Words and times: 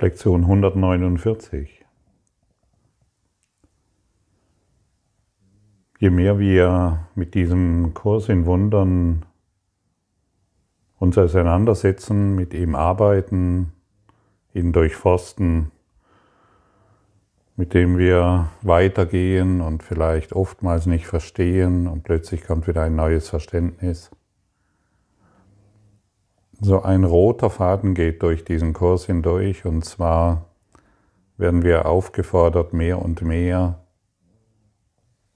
Lektion 0.00 0.42
149. 0.42 1.84
Je 6.00 6.10
mehr 6.10 6.40
wir 6.40 7.06
mit 7.14 7.34
diesem 7.34 7.94
Kurs 7.94 8.28
in 8.28 8.44
Wundern 8.44 9.24
uns 10.98 11.16
auseinandersetzen, 11.16 12.34
mit 12.34 12.54
ihm 12.54 12.74
arbeiten, 12.74 13.72
ihn 14.52 14.72
durchforsten, 14.72 15.70
mit 17.54 17.72
dem 17.72 17.96
wir 17.96 18.48
weitergehen 18.62 19.60
und 19.60 19.84
vielleicht 19.84 20.32
oftmals 20.32 20.86
nicht 20.86 21.06
verstehen 21.06 21.86
und 21.86 22.02
plötzlich 22.02 22.44
kommt 22.44 22.66
wieder 22.66 22.82
ein 22.82 22.96
neues 22.96 23.28
Verständnis 23.28 24.10
so 26.64 26.82
ein 26.82 27.04
roter 27.04 27.50
Faden 27.50 27.94
geht 27.94 28.22
durch 28.22 28.42
diesen 28.42 28.72
Kurs 28.72 29.04
hindurch 29.04 29.66
und 29.66 29.84
zwar 29.84 30.46
werden 31.36 31.62
wir 31.62 31.86
aufgefordert, 31.86 32.72
mehr 32.72 33.02
und 33.02 33.20
mehr 33.20 33.84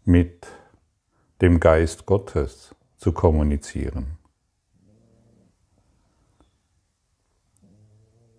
mit 0.04 0.46
dem 1.42 1.60
Geist 1.60 2.06
Gottes 2.06 2.74
zu 2.96 3.12
kommunizieren. 3.12 4.16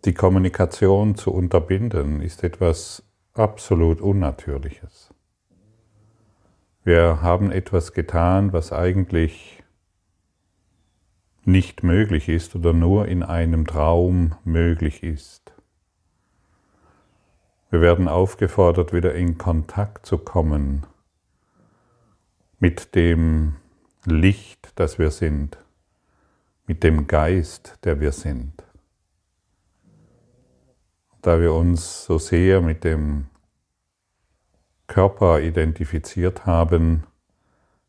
Die 0.06 0.14
Kommunikation 0.14 1.16
zu 1.16 1.32
unterbinden 1.32 2.22
ist 2.22 2.44
etwas 2.44 3.04
absolut 3.34 4.02
Unnatürliches. 4.02 5.14
Wir 6.84 7.22
haben 7.22 7.52
etwas 7.52 7.94
getan, 7.94 8.52
was 8.52 8.74
eigentlich 8.74 9.59
nicht 11.52 11.84
möglich 11.84 12.30
ist 12.30 12.56
oder 12.56 12.74
nur 12.74 13.08
in 13.08 13.24
einem 13.24 13.66
Traum 13.66 14.36
möglich 14.44 15.04
ist. 15.04 15.54
Wir 17.70 17.82
werden 17.82 18.08
aufgefordert, 18.08 18.94
wieder 18.94 19.14
in 19.14 19.38
Kontakt 19.38 20.06
zu 20.06 20.18
kommen 20.18 20.86
mit 22.60 22.96
dem 22.96 23.56
Licht, 24.06 24.72
das 24.76 24.98
wir 25.00 25.12
sind, 25.12 25.58
mit 26.66 26.84
dem 26.84 27.08
Geist, 27.08 27.78
der 27.84 28.00
wir 28.00 28.12
sind. 28.12 28.64
Da 31.22 31.40
wir 31.40 31.54
uns 31.54 32.06
so 32.06 32.18
sehr 32.18 32.62
mit 32.62 32.84
dem 32.84 33.28
Körper 34.88 35.42
identifiziert 35.42 36.46
haben, 36.46 37.04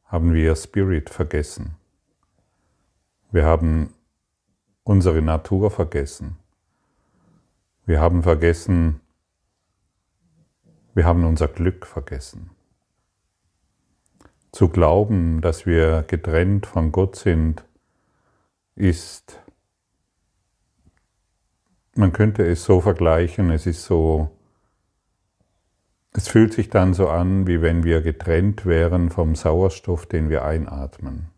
haben 0.04 0.34
wir 0.34 0.54
Spirit 0.56 1.08
vergessen. 1.08 1.79
Wir 3.32 3.44
haben 3.44 3.94
unsere 4.82 5.22
Natur 5.22 5.70
vergessen. 5.70 6.36
Wir 7.86 8.00
haben 8.00 8.24
vergessen, 8.24 9.00
wir 10.94 11.04
haben 11.04 11.24
unser 11.24 11.46
Glück 11.46 11.86
vergessen. 11.86 12.50
Zu 14.50 14.68
glauben, 14.68 15.40
dass 15.40 15.64
wir 15.64 16.02
getrennt 16.02 16.66
von 16.66 16.90
Gott 16.90 17.14
sind, 17.14 17.64
ist, 18.74 19.40
man 21.94 22.12
könnte 22.12 22.44
es 22.44 22.64
so 22.64 22.80
vergleichen, 22.80 23.50
es 23.50 23.66
ist 23.66 23.84
so, 23.84 24.30
es 26.12 26.26
fühlt 26.26 26.52
sich 26.52 26.68
dann 26.68 26.94
so 26.94 27.08
an, 27.08 27.46
wie 27.46 27.62
wenn 27.62 27.84
wir 27.84 28.02
getrennt 28.02 28.66
wären 28.66 29.10
vom 29.10 29.36
Sauerstoff, 29.36 30.06
den 30.06 30.30
wir 30.30 30.44
einatmen. 30.44 31.28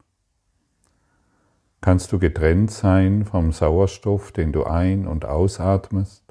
Kannst 1.82 2.12
du 2.12 2.20
getrennt 2.20 2.70
sein 2.70 3.24
vom 3.24 3.50
Sauerstoff, 3.50 4.30
den 4.30 4.52
du 4.52 4.62
ein- 4.62 5.08
und 5.08 5.24
ausatmest? 5.24 6.22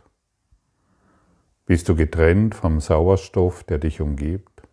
Bist 1.65 1.89
du 1.89 1.95
getrennt 1.95 2.55
vom 2.55 2.79
Sauerstoff, 2.79 3.65
der 3.65 3.77
dich 3.77 3.99
umgibt? 3.99 4.63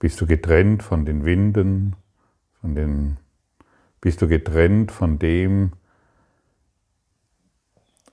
Bist 0.00 0.20
du 0.20 0.26
getrennt 0.26 0.82
von 0.82 1.04
den 1.04 1.24
Winden, 1.24 1.94
von 2.60 2.74
den, 2.74 3.18
bist 4.00 4.22
du 4.22 4.26
getrennt 4.26 4.90
von 4.90 5.20
dem, 5.20 5.74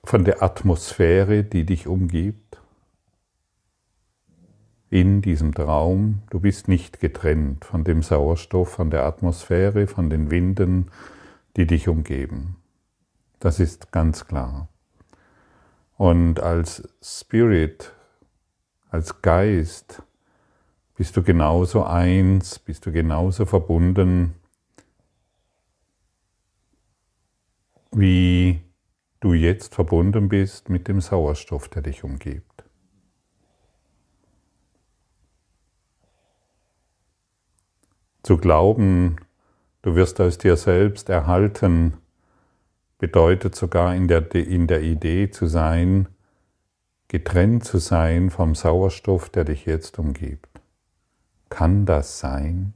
von 0.04 0.24
der 0.24 0.44
Atmosphäre, 0.44 1.42
die 1.42 1.66
dich 1.66 1.88
umgibt? 1.88 2.43
In 4.94 5.22
diesem 5.22 5.52
Traum, 5.52 6.22
du 6.30 6.38
bist 6.38 6.68
nicht 6.68 7.00
getrennt 7.00 7.64
von 7.64 7.82
dem 7.82 8.00
Sauerstoff, 8.00 8.68
von 8.68 8.90
der 8.90 9.02
Atmosphäre, 9.02 9.88
von 9.88 10.08
den 10.08 10.30
Winden, 10.30 10.88
die 11.56 11.66
dich 11.66 11.88
umgeben. 11.88 12.58
Das 13.40 13.58
ist 13.58 13.90
ganz 13.90 14.28
klar. 14.28 14.68
Und 15.96 16.38
als 16.38 16.88
Spirit, 17.02 17.92
als 18.88 19.20
Geist, 19.20 20.00
bist 20.94 21.16
du 21.16 21.24
genauso 21.24 21.82
eins, 21.82 22.60
bist 22.60 22.86
du 22.86 22.92
genauso 22.92 23.46
verbunden, 23.46 24.36
wie 27.90 28.60
du 29.18 29.32
jetzt 29.32 29.74
verbunden 29.74 30.28
bist 30.28 30.68
mit 30.68 30.86
dem 30.86 31.00
Sauerstoff, 31.00 31.66
der 31.66 31.82
dich 31.82 32.04
umgibt. 32.04 32.53
Zu 38.24 38.38
glauben, 38.38 39.16
du 39.82 39.96
wirst 39.96 40.18
aus 40.18 40.38
dir 40.38 40.56
selbst 40.56 41.10
erhalten, 41.10 41.98
bedeutet 42.96 43.54
sogar 43.54 43.94
in 43.94 44.08
der, 44.08 44.34
in 44.34 44.66
der 44.66 44.80
Idee 44.80 45.30
zu 45.30 45.44
sein, 45.46 46.08
getrennt 47.08 47.64
zu 47.64 47.76
sein 47.76 48.30
vom 48.30 48.54
Sauerstoff, 48.54 49.28
der 49.28 49.44
dich 49.44 49.66
jetzt 49.66 49.98
umgibt. 49.98 50.48
Kann 51.50 51.84
das 51.84 52.18
sein? 52.18 52.72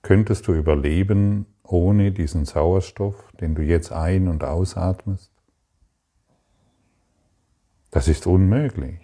Könntest 0.00 0.48
du 0.48 0.54
überleben 0.54 1.44
ohne 1.62 2.10
diesen 2.10 2.46
Sauerstoff, 2.46 3.32
den 3.38 3.54
du 3.54 3.60
jetzt 3.60 3.92
ein- 3.92 4.28
und 4.28 4.44
ausatmest? 4.44 5.30
Das 7.90 8.08
ist 8.08 8.26
unmöglich. 8.26 9.03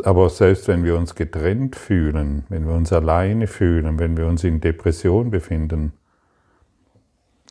Aber 0.00 0.30
selbst 0.30 0.68
wenn 0.68 0.84
wir 0.84 0.96
uns 0.96 1.14
getrennt 1.14 1.76
fühlen, 1.76 2.44
wenn 2.48 2.66
wir 2.66 2.74
uns 2.74 2.92
alleine 2.92 3.46
fühlen, 3.46 3.98
wenn 3.98 4.16
wir 4.16 4.26
uns 4.26 4.42
in 4.42 4.60
Depression 4.60 5.30
befinden, 5.30 5.92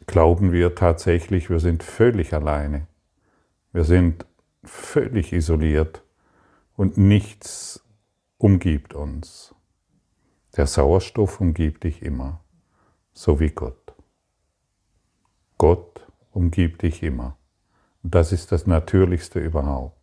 glauben 0.07 0.51
wir 0.51 0.73
tatsächlich, 0.73 1.49
wir 1.49 1.59
sind 1.59 1.83
völlig 1.83 2.33
alleine. 2.33 2.87
Wir 3.73 3.83
sind 3.83 4.25
völlig 4.63 5.33
isoliert 5.33 6.03
und 6.75 6.97
nichts 6.97 7.83
umgibt 8.37 8.95
uns. 8.95 9.53
Der 10.57 10.65
Sauerstoff 10.65 11.39
umgibt 11.39 11.83
dich 11.83 12.01
immer, 12.01 12.43
so 13.13 13.39
wie 13.39 13.49
Gott. 13.49 13.93
Gott 15.57 16.07
umgibt 16.31 16.81
dich 16.81 17.03
immer. 17.03 17.37
Das 18.03 18.31
ist 18.31 18.51
das 18.51 18.65
Natürlichste 18.65 19.39
überhaupt 19.39 20.00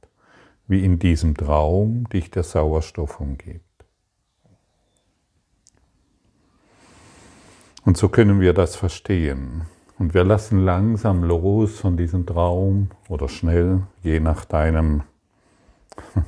wie 0.69 0.85
in 0.85 0.99
diesem 0.99 1.35
Traum 1.35 2.09
dich 2.11 2.31
der 2.31 2.43
Sauerstoff 2.43 3.21
umgibt. 3.21 3.65
Und 7.85 7.97
so 7.97 8.11
können 8.11 8.41
wir 8.41 8.53
das 8.53 8.77
verstehen. 8.77 9.63
Und 9.99 10.13
wir 10.13 10.23
lassen 10.23 10.65
langsam 10.65 11.25
los 11.25 11.81
von 11.81 11.97
diesem 11.97 12.27
Traum 12.27 12.91
oder 13.09 13.29
schnell, 13.29 13.83
je 14.03 14.21
nach 14.21 14.45
deinem, 14.45 15.03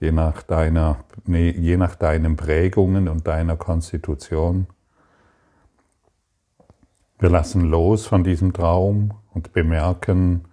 je 0.00 0.12
nach 0.12 0.42
deiner, 0.42 1.02
nee, 1.24 1.50
je 1.50 1.78
nach 1.78 1.96
deinen 1.96 2.36
Prägungen 2.36 3.08
und 3.08 3.26
deiner 3.26 3.56
Konstitution. 3.56 4.66
Wir 7.18 7.30
lassen 7.30 7.62
los 7.62 8.06
von 8.06 8.22
diesem 8.22 8.52
Traum 8.52 9.14
und 9.32 9.54
bemerken, 9.54 10.44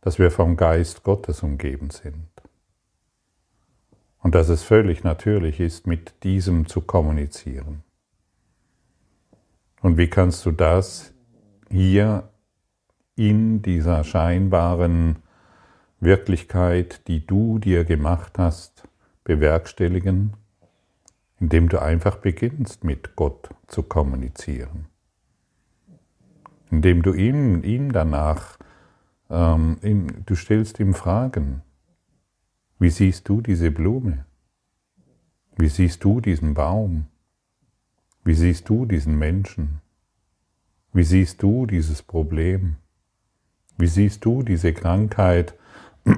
dass 0.00 0.18
wir 0.18 0.30
vom 0.30 0.56
Geist 0.56 1.02
Gottes 1.02 1.42
umgeben 1.42 1.90
sind. 1.90 2.29
Und 4.22 4.34
dass 4.34 4.48
es 4.48 4.62
völlig 4.62 5.02
natürlich 5.02 5.60
ist, 5.60 5.86
mit 5.86 6.22
diesem 6.24 6.66
zu 6.66 6.82
kommunizieren. 6.82 7.82
Und 9.80 9.96
wie 9.96 10.08
kannst 10.08 10.44
du 10.44 10.50
das 10.50 11.14
hier 11.70 12.28
in 13.16 13.62
dieser 13.62 14.04
scheinbaren 14.04 15.16
Wirklichkeit, 16.00 17.06
die 17.08 17.26
du 17.26 17.58
dir 17.58 17.84
gemacht 17.84 18.38
hast, 18.38 18.84
bewerkstelligen? 19.24 20.34
Indem 21.38 21.70
du 21.70 21.80
einfach 21.80 22.16
beginnst, 22.16 22.84
mit 22.84 23.16
Gott 23.16 23.48
zu 23.66 23.82
kommunizieren. 23.82 24.86
Indem 26.70 27.02
du 27.02 27.14
ihm, 27.14 27.64
ihm 27.64 27.92
danach, 27.92 28.58
ähm, 29.30 29.78
ihm, 29.82 30.26
du 30.26 30.34
stellst 30.34 30.78
ihm 30.80 30.92
Fragen. 30.92 31.62
Wie 32.80 32.88
siehst 32.88 33.28
du 33.28 33.42
diese 33.42 33.70
Blume? 33.70 34.24
Wie 35.58 35.68
siehst 35.68 36.02
du 36.02 36.22
diesen 36.22 36.54
Baum? 36.54 37.08
Wie 38.24 38.32
siehst 38.32 38.70
du 38.70 38.86
diesen 38.86 39.18
Menschen? 39.18 39.82
Wie 40.94 41.04
siehst 41.04 41.42
du 41.42 41.66
dieses 41.66 42.02
Problem? 42.02 42.76
Wie 43.76 43.86
siehst 43.86 44.24
du 44.24 44.42
diese 44.42 44.72
Krankheit 44.72 45.54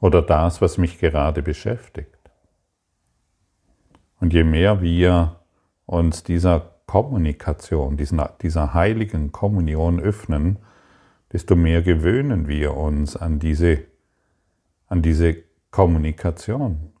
oder 0.00 0.20
das, 0.20 0.60
was 0.60 0.76
mich 0.76 0.98
gerade 0.98 1.42
beschäftigt? 1.42 2.18
Und 4.20 4.34
je 4.34 4.44
mehr 4.44 4.82
wir 4.82 5.40
uns 5.86 6.22
dieser 6.22 6.82
Kommunikation, 6.84 7.96
dieser, 7.96 8.74
heiligen 8.74 9.32
Kommunion 9.32 10.00
öffnen, 10.00 10.58
desto 11.32 11.56
mehr 11.56 11.82
gewöhnen 11.82 12.48
wir 12.48 12.76
uns 12.76 13.16
an 13.16 13.38
diese, 13.38 13.84
an 14.86 15.02
diese 15.02 15.36
Kommunikation. 15.70 16.92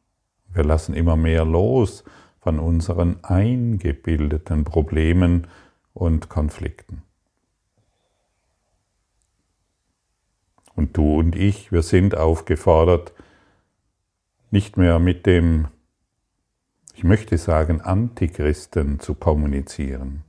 Wir 0.52 0.64
lassen 0.64 0.94
immer 0.94 1.16
mehr 1.16 1.44
los 1.44 2.04
von 2.40 2.58
unseren 2.58 3.22
eingebildeten 3.22 4.64
Problemen 4.64 5.46
und 5.92 6.28
Konflikten. 6.28 7.02
Und 10.74 10.96
du 10.96 11.18
und 11.18 11.36
ich, 11.36 11.72
wir 11.72 11.82
sind 11.82 12.16
aufgefordert, 12.16 13.12
nicht 14.50 14.76
mehr 14.76 14.98
mit 14.98 15.26
dem, 15.26 15.68
ich 16.94 17.04
möchte 17.04 17.38
sagen, 17.38 17.80
Antichristen 17.80 18.98
zu 18.98 19.14
kommunizieren, 19.14 20.24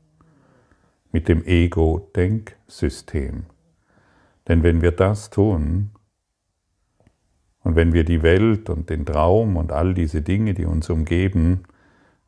mit 1.11 1.27
dem 1.27 1.43
Ego-Denksystem. 1.45 3.45
Denn 4.47 4.63
wenn 4.63 4.81
wir 4.81 4.91
das 4.91 5.29
tun, 5.29 5.91
und 7.63 7.75
wenn 7.75 7.93
wir 7.93 8.03
die 8.03 8.23
Welt 8.23 8.69
und 8.69 8.89
den 8.89 9.05
Traum 9.05 9.55
und 9.55 9.71
all 9.71 9.93
diese 9.93 10.21
Dinge, 10.21 10.53
die 10.53 10.65
uns 10.65 10.89
umgeben, 10.89 11.63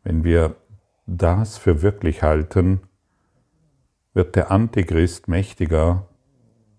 wenn 0.03 0.23
wir 0.23 0.55
das 1.07 1.57
für 1.57 1.81
wirklich 1.81 2.21
halten, 2.21 2.81
wird 4.13 4.35
der 4.35 4.51
Antichrist 4.51 5.27
mächtiger 5.27 6.07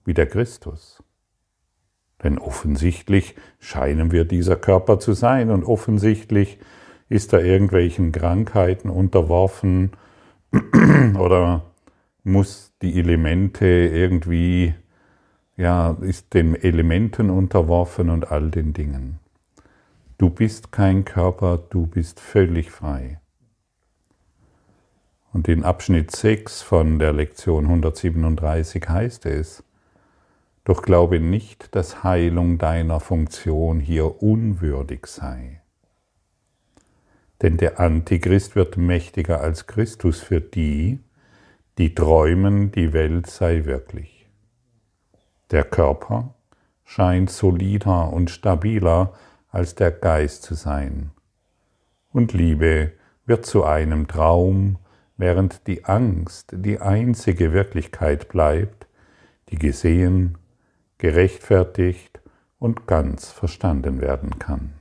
wie 0.04 0.14
der 0.14 0.26
Christus. 0.26 1.02
Denn 2.22 2.38
offensichtlich 2.38 3.34
scheinen 3.58 4.12
wir 4.12 4.24
dieser 4.24 4.56
Körper 4.56 5.00
zu 5.00 5.14
sein 5.14 5.50
und 5.50 5.64
offensichtlich 5.64 6.58
ist 7.08 7.32
er 7.32 7.44
irgendwelchen 7.44 8.12
Krankheiten 8.12 8.88
unterworfen 8.88 9.92
oder 11.18 11.72
muss 12.22 12.72
die 12.80 12.98
Elemente 12.98 13.66
irgendwie, 13.66 14.74
ja, 15.56 15.96
ist 16.00 16.34
den 16.34 16.54
Elementen 16.54 17.30
unterworfen 17.30 18.10
und 18.10 18.30
all 18.30 18.50
den 18.50 18.72
Dingen. 18.72 19.20
Du 20.18 20.30
bist 20.30 20.72
kein 20.72 21.04
Körper, 21.04 21.58
du 21.58 21.86
bist 21.86 22.20
völlig 22.20 22.70
frei. 22.70 23.20
Und 25.32 25.48
in 25.48 25.64
Abschnitt 25.64 26.14
6 26.14 26.62
von 26.62 26.98
der 26.98 27.12
Lektion 27.12 27.64
137 27.64 28.88
heißt 28.88 29.26
es, 29.26 29.64
doch 30.62 30.82
glaube 30.82 31.20
nicht, 31.20 31.74
dass 31.74 32.04
Heilung 32.04 32.56
deiner 32.56 33.00
Funktion 33.00 33.80
hier 33.80 34.22
unwürdig 34.22 35.06
sei. 35.06 35.60
Denn 37.42 37.56
der 37.56 37.80
Antichrist 37.80 38.56
wird 38.56 38.76
mächtiger 38.76 39.40
als 39.40 39.66
Christus 39.66 40.20
für 40.20 40.40
die, 40.40 41.00
die 41.76 41.94
träumen, 41.94 42.70
die 42.70 42.92
Welt 42.92 43.26
sei 43.26 43.64
wirklich. 43.64 44.13
Der 45.54 45.62
Körper 45.62 46.34
scheint 46.84 47.30
solider 47.30 48.12
und 48.12 48.28
stabiler 48.28 49.12
als 49.52 49.76
der 49.76 49.92
Geist 49.92 50.42
zu 50.42 50.54
sein. 50.54 51.12
Und 52.10 52.32
Liebe 52.32 52.90
wird 53.24 53.46
zu 53.46 53.62
einem 53.62 54.08
Traum, 54.08 54.78
während 55.16 55.68
die 55.68 55.84
Angst 55.84 56.52
die 56.56 56.80
einzige 56.80 57.52
Wirklichkeit 57.52 58.26
bleibt, 58.28 58.88
die 59.50 59.54
gesehen 59.54 60.38
gerechtfertigt 60.98 62.20
und 62.58 62.88
ganz 62.88 63.30
verstanden 63.30 64.00
werden 64.00 64.40
kann. 64.40 64.72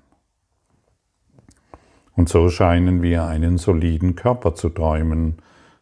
Und 2.15 2.29
so 2.29 2.49
scheinen 2.49 3.03
wir 3.03 3.25
einen 3.25 3.59
soliden 3.59 4.15
Körper 4.15 4.55
zu 4.55 4.69
träumen. 4.69 5.37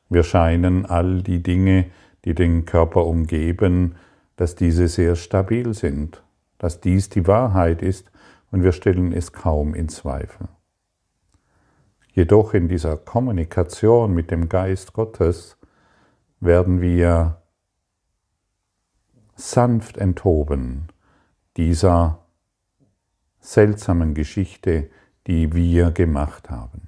Wir 0.10 0.24
scheinen 0.24 0.86
all 0.86 1.22
die 1.22 1.42
Dinge, 1.42 1.86
die 2.26 2.36
den 2.36 2.66
Körper 2.66 3.06
umgeben, 3.06 3.96
dass 4.42 4.56
diese 4.56 4.88
sehr 4.88 5.16
stabil 5.16 5.76
sind, 5.76 6.24
dass 6.58 6.82
dies 6.82 7.10
die 7.10 7.28
Wahrheit 7.28 7.84
ist 7.84 8.12
und 8.50 8.64
wir 8.64 8.72
stellen 8.72 9.14
es 9.14 9.34
kaum 9.34 9.76
in 9.76 9.88
Zweifel. 9.88 10.48
Jedoch 12.14 12.56
in 12.56 12.68
dieser 12.68 12.98
Kommunikation 12.98 14.16
mit 14.16 14.32
dem 14.32 14.50
Geist 14.50 14.94
Gottes 14.94 15.60
werden 16.40 16.82
wir 16.82 17.40
sanft 19.36 19.98
enthoben 19.98 20.88
dieser 21.56 22.26
seltsamen 23.42 24.16
Geschichte, 24.16 24.90
die 25.28 25.54
wir 25.54 25.92
gemacht 25.92 26.50
haben. 26.50 26.88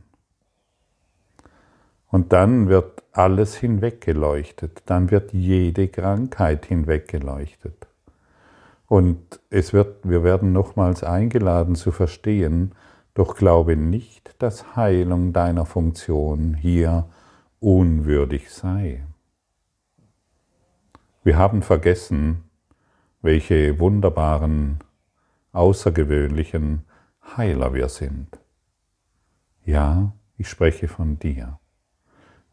Und 2.07 2.33
dann 2.33 2.67
wird 2.67 2.92
alles 3.13 3.55
hinweggeleuchtet, 3.55 4.83
dann 4.85 5.11
wird 5.11 5.33
jede 5.33 5.87
Krankheit 5.87 6.65
hinweggeleuchtet. 6.65 7.87
Und 8.87 9.39
es 9.49 9.71
wird, 9.73 10.07
wir 10.07 10.23
werden 10.23 10.51
nochmals 10.51 11.03
eingeladen 11.03 11.75
zu 11.75 11.91
verstehen, 11.91 12.73
doch 13.13 13.35
glaube 13.35 13.75
nicht, 13.75 14.35
dass 14.39 14.75
Heilung 14.75 15.33
deiner 15.33 15.65
Funktion 15.65 16.55
hier 16.55 17.05
unwürdig 17.59 18.51
sei. 18.51 19.05
Wir 21.23 21.37
haben 21.37 21.61
vergessen, 21.61 22.43
welche 23.21 23.79
wunderbaren, 23.79 24.79
außergewöhnlichen 25.53 26.83
Heiler 27.37 27.73
wir 27.73 27.87
sind. 27.87 28.27
Ja, 29.63 30.13
ich 30.37 30.49
spreche 30.49 30.87
von 30.87 31.19
dir. 31.19 31.59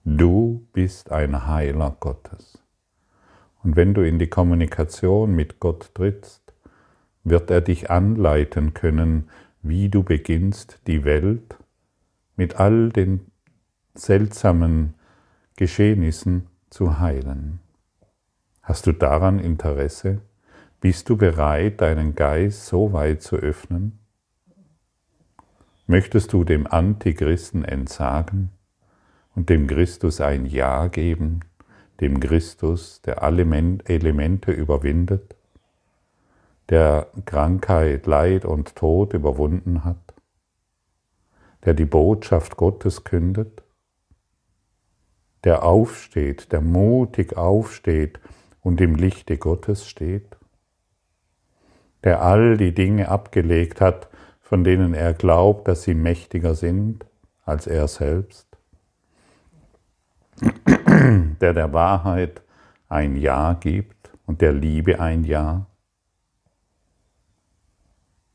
Du 0.04 0.66
bist 0.72 1.12
ein 1.12 1.46
Heiler 1.46 1.94
Gottes. 2.00 2.58
Und 3.62 3.76
wenn 3.76 3.92
du 3.92 4.00
in 4.00 4.18
die 4.18 4.28
Kommunikation 4.28 5.34
mit 5.34 5.60
Gott 5.60 5.94
trittst, 5.94 6.54
wird 7.22 7.50
er 7.50 7.60
dich 7.60 7.90
anleiten 7.90 8.72
können, 8.72 9.28
wie 9.60 9.90
du 9.90 10.02
beginnst, 10.02 10.80
die 10.86 11.04
Welt 11.04 11.58
mit 12.36 12.58
all 12.58 12.88
den 12.88 13.30
seltsamen 13.94 14.94
Geschehnissen 15.56 16.46
zu 16.70 16.98
heilen. 16.98 17.60
Hast 18.62 18.86
du 18.86 18.92
daran 18.92 19.38
Interesse? 19.38 20.22
Bist 20.80 21.10
du 21.10 21.18
bereit, 21.18 21.82
deinen 21.82 22.14
Geist 22.14 22.64
so 22.64 22.94
weit 22.94 23.20
zu 23.20 23.36
öffnen? 23.36 23.98
Möchtest 25.86 26.32
du 26.32 26.44
dem 26.44 26.66
Antichristen 26.66 27.66
entsagen 27.66 28.50
und 29.34 29.48
dem 29.48 29.66
Christus 29.66 30.20
ein 30.20 30.46
Ja 30.46 30.88
geben, 30.88 31.40
dem 32.00 32.20
Christus, 32.20 33.02
der 33.02 33.22
alle 33.22 33.42
Elemente 33.84 34.52
überwindet, 34.52 35.36
der 36.68 37.08
Krankheit, 37.24 38.06
Leid 38.06 38.44
und 38.44 38.76
Tod 38.76 39.12
überwunden 39.12 39.84
hat, 39.84 40.14
der 41.64 41.74
die 41.74 41.84
Botschaft 41.84 42.56
Gottes 42.56 43.04
kündet, 43.04 43.62
der 45.44 45.64
aufsteht, 45.64 46.52
der 46.52 46.60
mutig 46.60 47.36
aufsteht 47.36 48.20
und 48.62 48.80
im 48.80 48.94
Lichte 48.94 49.36
Gottes 49.36 49.86
steht, 49.86 50.36
der 52.04 52.22
all 52.22 52.56
die 52.56 52.74
Dinge 52.74 53.08
abgelegt 53.08 53.80
hat, 53.80 54.08
von 54.40 54.64
denen 54.64 54.94
er 54.94 55.12
glaubt, 55.12 55.68
dass 55.68 55.82
sie 55.82 55.94
mächtiger 55.94 56.54
sind 56.54 57.06
als 57.44 57.66
er 57.66 57.88
selbst, 57.88 58.49
der 61.40 61.52
der 61.52 61.72
Wahrheit 61.72 62.42
ein 62.88 63.16
Ja 63.16 63.54
gibt 63.54 64.10
und 64.26 64.40
der 64.40 64.52
Liebe 64.52 65.00
ein 65.00 65.24
Ja. 65.24 65.66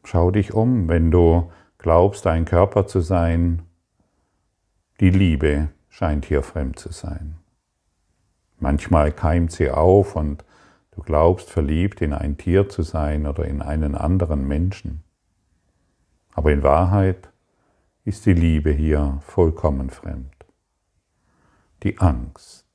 Schau 0.04 0.32
dich 0.32 0.54
um, 0.54 0.88
wenn 0.88 1.12
du 1.12 1.52
glaubst, 1.78 2.28
ein 2.28 2.46
Körper 2.46 2.88
zu 2.88 3.02
sein, 3.02 3.64
die 5.00 5.10
Liebe 5.10 5.70
scheint 5.90 6.26
hier 6.26 6.44
fremd 6.44 6.80
zu 6.80 6.92
sein. 6.92 7.38
Manchmal 8.60 9.12
keimt 9.12 9.52
sie 9.52 9.72
auf 9.72 10.16
und 10.16 10.46
du 10.92 11.02
glaubst 11.02 11.50
verliebt 11.50 12.02
in 12.02 12.14
ein 12.14 12.38
Tier 12.38 12.70
zu 12.70 12.84
sein 12.84 13.28
oder 13.28 13.46
in 13.46 13.62
einen 13.62 13.96
anderen 13.96 14.48
Menschen. 14.48 15.04
Aber 16.34 16.52
in 16.52 16.64
Wahrheit 16.64 17.30
ist 18.04 18.26
die 18.26 18.34
Liebe 18.34 18.72
hier 18.72 19.20
vollkommen 19.22 19.90
fremd. 19.90 20.35
Die 21.84 22.00
Angst. 22.00 22.66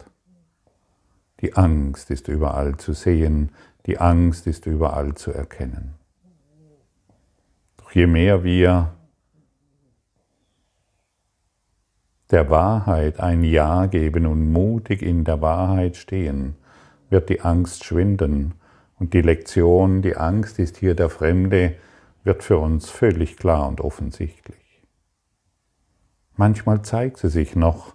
Die 1.40 1.54
Angst 1.54 2.10
ist 2.10 2.28
überall 2.28 2.76
zu 2.76 2.92
sehen, 2.92 3.50
die 3.86 3.98
Angst 3.98 4.46
ist 4.46 4.66
überall 4.66 5.14
zu 5.14 5.32
erkennen. 5.32 5.94
Doch 7.78 7.92
je 7.92 8.06
mehr 8.06 8.44
wir 8.44 8.92
der 12.30 12.48
Wahrheit 12.50 13.18
ein 13.20 13.42
Ja 13.42 13.86
geben 13.86 14.26
und 14.26 14.52
mutig 14.52 15.02
in 15.02 15.24
der 15.24 15.40
Wahrheit 15.40 15.96
stehen, 15.96 16.56
wird 17.08 17.28
die 17.28 17.40
Angst 17.40 17.84
schwinden. 17.84 18.54
Und 18.98 19.14
die 19.14 19.22
Lektion, 19.22 20.02
die 20.02 20.16
Angst 20.16 20.58
ist 20.58 20.76
hier 20.76 20.94
der 20.94 21.08
Fremde, 21.08 21.74
wird 22.22 22.44
für 22.44 22.58
uns 22.58 22.90
völlig 22.90 23.36
klar 23.36 23.66
und 23.66 23.80
offensichtlich. 23.80 24.82
Manchmal 26.36 26.82
zeigt 26.82 27.16
sie 27.16 27.30
sich 27.30 27.56
noch 27.56 27.94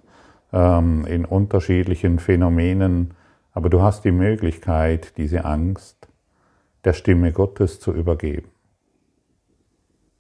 ähm, 0.56 1.06
in 1.06 1.26
unterschiedlichen 1.26 2.18
Phänomenen, 2.18 3.14
aber 3.52 3.70
du 3.70 3.82
hast 3.82 4.06
die 4.06 4.12
Möglichkeit, 4.12 5.18
diese 5.18 5.44
Angst 5.44 6.08
der 6.86 6.94
Stimme 6.94 7.34
Gottes 7.34 7.80
zu 7.80 7.94
übergeben. 7.94 8.50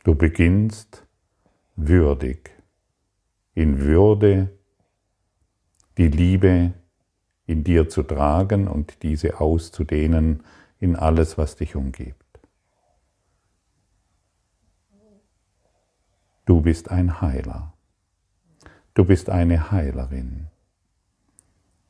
Du 0.03 0.13
beginnst 0.13 1.07
würdig, 1.75 2.51
in 3.53 3.79
Würde 3.79 4.49
die 5.97 6.09
Liebe 6.09 6.73
in 7.45 7.63
dir 7.63 7.87
zu 7.87 8.03
tragen 8.03 8.67
und 8.67 9.03
diese 9.03 9.39
auszudehnen 9.39 10.43
in 10.79 10.95
alles, 10.95 11.37
was 11.37 11.55
dich 11.55 11.75
umgibt. 11.75 12.23
Du 16.45 16.61
bist 16.61 16.91
ein 16.91 17.21
Heiler. 17.21 17.74
Du 18.95 19.03
bist 19.03 19.29
eine 19.29 19.71
Heilerin. 19.71 20.47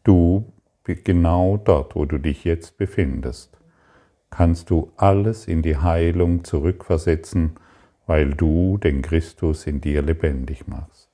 Du, 0.03 0.51
genau 0.83 1.55
dort, 1.55 1.95
wo 1.95 2.05
du 2.05 2.17
dich 2.17 2.43
jetzt 2.45 2.79
befindest, 2.79 3.59
kannst 4.31 4.71
du 4.71 4.91
alles 4.97 5.47
in 5.47 5.61
die 5.61 5.77
Heilung 5.77 6.43
zurückversetzen, 6.43 7.57
weil 8.07 8.33
du 8.33 8.79
den 8.79 9.03
Christus 9.03 9.67
in 9.67 9.81
dir 9.81 10.01
lebendig 10.01 10.67
machst. 10.67 11.11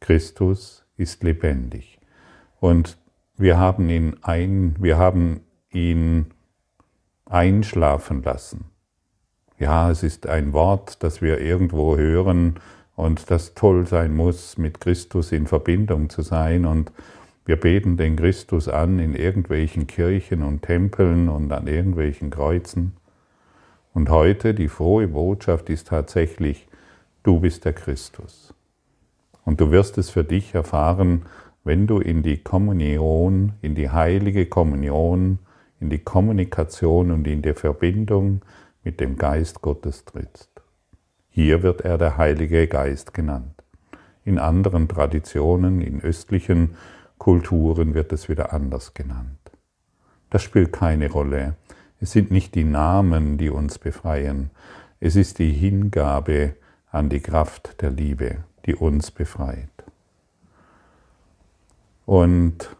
Christus 0.00 0.84
ist 0.96 1.22
lebendig. 1.22 2.00
Und 2.58 2.98
wir 3.36 3.56
haben 3.56 3.88
ihn 3.88 4.16
ein, 4.22 4.74
wir 4.80 4.98
haben 4.98 5.42
ihn 5.70 6.26
einschlafen 7.24 8.24
lassen. 8.24 8.64
Ja, 9.60 9.92
es 9.92 10.02
ist 10.02 10.26
ein 10.26 10.52
Wort, 10.52 11.04
das 11.04 11.22
wir 11.22 11.40
irgendwo 11.40 11.96
hören 11.96 12.58
und 13.00 13.30
das 13.30 13.54
toll 13.54 13.86
sein 13.86 14.14
muss, 14.14 14.58
mit 14.58 14.80
Christus 14.80 15.32
in 15.32 15.46
Verbindung 15.46 16.10
zu 16.10 16.22
sein. 16.22 16.66
Und 16.66 16.92
wir 17.44 17.56
beten 17.56 17.96
den 17.96 18.16
Christus 18.16 18.68
an 18.68 18.98
in 18.98 19.14
irgendwelchen 19.14 19.86
Kirchen 19.86 20.42
und 20.42 20.62
Tempeln 20.62 21.28
und 21.28 21.50
an 21.52 21.66
irgendwelchen 21.66 22.30
Kreuzen. 22.30 22.92
Und 23.94 24.10
heute 24.10 24.54
die 24.54 24.68
frohe 24.68 25.08
Botschaft 25.08 25.70
ist 25.70 25.88
tatsächlich, 25.88 26.68
du 27.22 27.40
bist 27.40 27.64
der 27.64 27.72
Christus. 27.72 28.54
Und 29.44 29.60
du 29.60 29.70
wirst 29.70 29.98
es 29.98 30.10
für 30.10 30.22
dich 30.22 30.54
erfahren, 30.54 31.22
wenn 31.64 31.86
du 31.86 31.98
in 31.98 32.22
die 32.22 32.38
Kommunion, 32.38 33.54
in 33.62 33.74
die 33.74 33.90
heilige 33.90 34.46
Kommunion, 34.46 35.38
in 35.80 35.90
die 35.90 35.98
Kommunikation 35.98 37.10
und 37.10 37.26
in 37.26 37.42
die 37.42 37.54
Verbindung 37.54 38.42
mit 38.84 39.00
dem 39.00 39.16
Geist 39.16 39.62
Gottes 39.62 40.04
trittst. 40.04 40.49
Hier 41.30 41.62
wird 41.62 41.82
er 41.82 41.96
der 41.96 42.16
Heilige 42.16 42.66
Geist 42.66 43.14
genannt. 43.14 43.62
In 44.24 44.38
anderen 44.38 44.88
Traditionen, 44.88 45.80
in 45.80 46.00
östlichen 46.00 46.76
Kulturen 47.18 47.94
wird 47.94 48.12
es 48.12 48.28
wieder 48.28 48.52
anders 48.52 48.94
genannt. 48.94 49.38
Das 50.28 50.42
spielt 50.42 50.72
keine 50.72 51.10
Rolle. 51.10 51.56
Es 52.00 52.12
sind 52.12 52.30
nicht 52.30 52.54
die 52.54 52.64
Namen, 52.64 53.38
die 53.38 53.50
uns 53.50 53.78
befreien. 53.78 54.50
Es 54.98 55.16
ist 55.16 55.38
die 55.38 55.52
Hingabe 55.52 56.56
an 56.90 57.08
die 57.08 57.20
Kraft 57.20 57.80
der 57.80 57.90
Liebe, 57.90 58.44
die 58.66 58.74
uns 58.74 59.10
befreit. 59.10 59.68
Und 62.06 62.74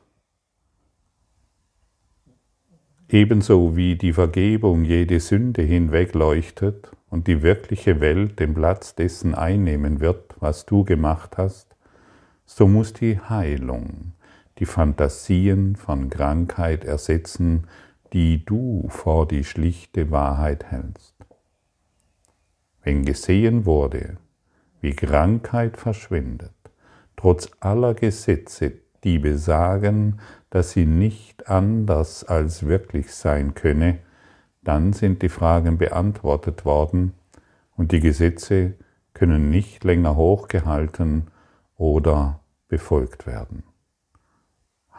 ebenso 3.09 3.76
wie 3.76 3.97
die 3.97 4.12
Vergebung 4.12 4.85
jede 4.85 5.21
Sünde 5.21 5.62
hinwegleuchtet 5.62 6.90
und 7.11 7.26
die 7.26 7.43
wirkliche 7.43 8.00
Welt 8.00 8.40
den 8.40 8.55
Platz 8.55 8.95
dessen 8.95 9.35
einnehmen 9.35 10.00
wird, 10.00 10.37
was 10.40 10.64
du 10.64 10.85
gemacht 10.85 11.37
hast, 11.37 11.76
so 12.47 12.67
muss 12.67 12.93
die 12.93 13.19
Heilung 13.19 14.14
die 14.61 14.67
Fantasien 14.67 15.75
von 15.75 16.11
Krankheit 16.11 16.85
ersetzen, 16.85 17.67
die 18.12 18.45
du 18.45 18.87
vor 18.88 19.26
die 19.26 19.45
schlichte 19.45 20.11
Wahrheit 20.11 20.64
hältst. 20.71 21.14
Wenn 22.83 23.05
gesehen 23.05 23.64
wurde, 23.64 24.19
wie 24.81 24.95
Krankheit 24.95 25.79
verschwindet, 25.79 26.52
trotz 27.17 27.50
aller 27.61 27.95
Gesetze, 27.95 28.73
die 29.02 29.19
besagen, 29.19 30.21
dass 30.50 30.73
sie 30.73 30.85
nicht 30.85 31.49
anders 31.49 32.25
als 32.25 32.67
wirklich 32.67 33.14
sein 33.14 33.55
könne, 33.55 33.99
dann 34.62 34.93
sind 34.93 35.23
die 35.23 35.29
Fragen 35.29 35.79
beantwortet 35.79 36.64
worden 36.64 37.14
und 37.76 37.93
die 37.93 38.00
Gesetze 38.00 38.75
können 39.14 39.50
nicht 39.50 39.85
länger 39.85 40.17
hochgehalten 40.17 41.29
oder 41.76 42.40
befolgt 42.69 43.26
werden. 43.26 43.64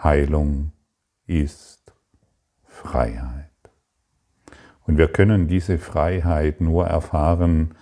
Heilung 0.04 0.72
ist 1.28 1.94
Freiheit. 2.66 3.46
Und 4.88 4.98
wir 4.98 5.08
können 5.08 5.48
diese 5.48 5.78
Freiheit 5.78 6.60
nur 6.60 6.88
erfahren, 6.88 7.76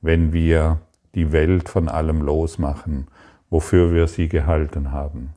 wenn 0.00 0.32
wir 0.32 0.80
die 1.14 1.32
Welt 1.32 1.68
von 1.68 1.88
allem 1.88 2.20
losmachen, 2.20 3.08
wofür 3.48 3.92
wir 3.92 4.06
sie 4.06 4.28
gehalten 4.28 4.92
haben. 4.92 5.34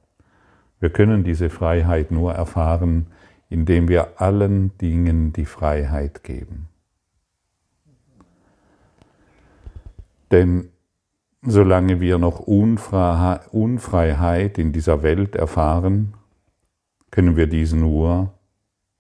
Wir 0.79 0.89
können 0.89 1.23
diese 1.23 1.49
Freiheit 1.49 2.11
nur 2.11 2.33
erfahren, 2.33 3.07
indem 3.49 3.87
wir 3.87 4.21
allen 4.21 4.77
Dingen 4.77 5.33
die 5.33 5.45
Freiheit 5.45 6.23
geben. 6.23 6.67
Denn 10.31 10.69
solange 11.41 11.99
wir 11.99 12.17
noch 12.17 12.39
Unfreiheit 12.39 12.97
in 14.57 14.73
dieser 14.73 15.03
Welt 15.03 15.35
erfahren, 15.35 16.13
können 17.11 17.35
wir 17.37 17.47
dies 17.47 17.73
nur, 17.73 18.33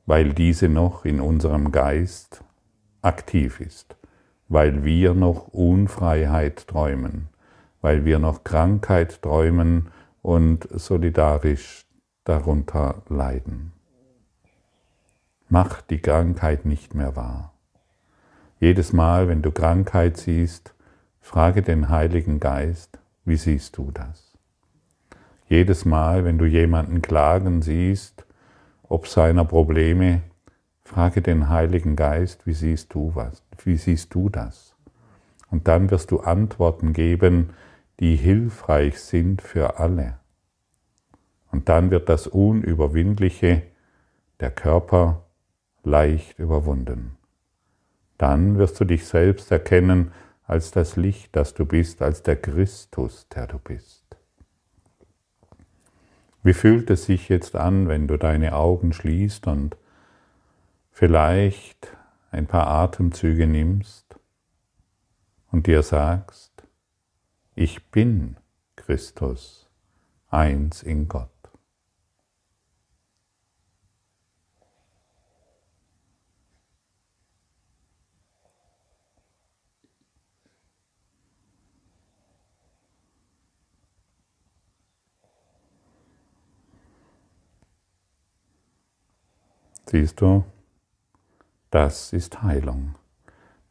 weil 0.05 0.33
diese 0.33 0.69
noch 0.69 1.05
in 1.05 1.19
unserem 1.19 1.71
Geist 1.71 2.43
aktiv 3.01 3.59
ist, 3.59 3.95
weil 4.47 4.83
wir 4.83 5.13
noch 5.13 5.47
Unfreiheit 5.47 6.67
träumen, 6.67 7.29
weil 7.81 8.05
wir 8.05 8.19
noch 8.19 8.43
Krankheit 8.43 9.21
träumen 9.21 9.89
und 10.21 10.67
solidarisch 10.71 11.85
darunter 12.23 13.01
leiden. 13.09 13.74
Mach 15.57 15.81
die 15.81 15.99
Krankheit 15.99 16.65
nicht 16.65 16.95
mehr 16.95 17.15
wahr. 17.15 17.53
Jedes 18.59 18.91
Mal, 18.91 19.29
wenn 19.29 19.41
du 19.41 19.51
Krankheit 19.51 20.17
siehst, 20.17 20.75
frage 21.21 21.61
den 21.61 21.87
Heiligen 21.87 22.41
Geist, 22.41 22.99
wie 23.23 23.37
siehst 23.37 23.77
du 23.77 23.89
das? 23.89 24.33
Jedes 25.47 25.85
Mal, 25.85 26.25
wenn 26.25 26.37
du 26.37 26.43
jemanden 26.43 27.01
klagen 27.01 27.61
siehst, 27.61 28.25
ob 28.83 29.07
seiner 29.07 29.45
Probleme, 29.45 30.23
frage 30.83 31.21
den 31.21 31.47
Heiligen 31.47 31.95
Geist, 31.95 32.45
wie 32.45 32.53
siehst 32.53 32.93
du 32.93 33.15
was? 33.15 33.41
Wie 33.63 33.77
siehst 33.77 34.13
du 34.13 34.27
das? 34.27 34.75
Und 35.49 35.69
dann 35.69 35.89
wirst 35.89 36.11
du 36.11 36.19
Antworten 36.19 36.91
geben, 36.91 37.51
die 38.01 38.17
hilfreich 38.17 38.99
sind 38.99 39.41
für 39.41 39.79
alle. 39.79 40.17
Und 41.49 41.69
dann 41.69 41.91
wird 41.91 42.09
das 42.09 42.27
Unüberwindliche, 42.27 43.61
der 44.41 44.51
Körper, 44.51 45.21
leicht 45.85 46.39
überwunden. 46.39 47.17
Dann 48.17 48.57
wirst 48.57 48.79
du 48.79 48.85
dich 48.85 49.05
selbst 49.05 49.51
erkennen 49.51 50.11
als 50.43 50.71
das 50.71 50.95
Licht, 50.95 51.35
das 51.35 51.53
du 51.53 51.65
bist, 51.65 52.01
als 52.01 52.23
der 52.23 52.35
Christus, 52.35 53.27
der 53.29 53.47
du 53.47 53.59
bist. 53.59 54.03
Wie 56.43 56.53
fühlt 56.53 56.89
es 56.91 57.05
sich 57.05 57.29
jetzt 57.29 57.55
an, 57.55 57.87
wenn 57.87 58.07
du 58.07 58.17
deine 58.17 58.55
Augen 58.55 58.93
schließt 58.93 59.47
und 59.47 59.77
vielleicht 60.91 61.95
ein 62.29 62.45
paar 62.45 62.67
Atemzüge 62.67 63.47
nimmst 63.47 64.15
und 65.51 65.67
dir 65.67 65.81
sagst, 65.81 66.67
ich 67.55 67.89
bin 67.89 68.37
Christus, 68.75 69.69
eins 70.29 70.83
in 70.83 71.07
Gott. 71.07 71.34
Siehst 89.95 90.19
du, 90.19 90.43
das 91.71 92.11
ist 92.11 92.43
Heilung. 92.43 92.95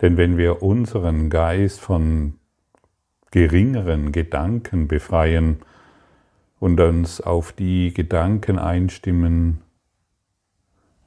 Denn 0.00 0.16
wenn 0.16 0.38
wir 0.38 0.62
unseren 0.62 1.28
Geist 1.28 1.80
von 1.80 2.38
geringeren 3.30 4.10
Gedanken 4.10 4.88
befreien 4.88 5.58
und 6.58 6.80
uns 6.80 7.20
auf 7.20 7.52
die 7.52 7.92
Gedanken 7.92 8.58
einstimmen, 8.58 9.60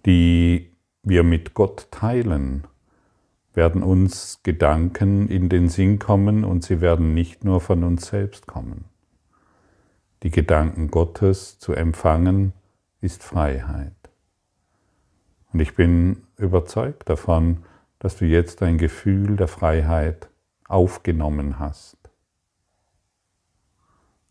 die 0.06 0.70
wir 1.02 1.24
mit 1.24 1.56
Gott 1.56 1.88
teilen, 1.90 2.68
werden 3.56 3.82
uns 3.82 4.42
Gedanken 4.44 5.30
in 5.30 5.50
den 5.50 5.68
Sinn 5.68 5.98
kommen 5.98 6.44
und 6.44 6.64
sie 6.64 6.80
werden 6.80 7.16
nicht 7.16 7.44
nur 7.44 7.60
von 7.60 7.84
uns 7.84 8.06
selbst 8.06 8.46
kommen. 8.46 8.86
Die 10.22 10.30
Gedanken 10.30 10.92
Gottes 10.92 11.58
zu 11.58 11.74
empfangen 11.74 12.54
ist 13.02 13.24
Freiheit. 13.24 13.97
Und 15.58 15.62
ich 15.62 15.74
bin 15.74 16.22
überzeugt 16.38 17.10
davon, 17.10 17.64
dass 17.98 18.16
du 18.16 18.26
jetzt 18.26 18.62
ein 18.62 18.78
Gefühl 18.78 19.38
der 19.38 19.48
Freiheit 19.48 20.30
aufgenommen 20.68 21.58
hast. 21.58 21.98